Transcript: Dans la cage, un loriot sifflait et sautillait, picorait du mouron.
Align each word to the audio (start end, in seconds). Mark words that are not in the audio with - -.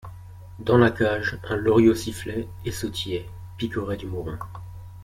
Dans 0.57 0.79
la 0.79 0.89
cage, 0.89 1.37
un 1.47 1.55
loriot 1.57 1.93
sifflait 1.93 2.47
et 2.65 2.71
sautillait, 2.71 3.29
picorait 3.59 3.97
du 3.97 4.07
mouron. 4.07 4.39